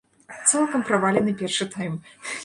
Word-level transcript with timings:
Цалкам 0.51 0.85
правалены 0.87 1.33
першы 1.41 1.67
тайм. 1.75 1.93